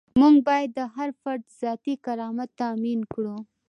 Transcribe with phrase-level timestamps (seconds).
[0.21, 3.37] موږ باید د هر فرد ذاتي کرامت تامین کړو.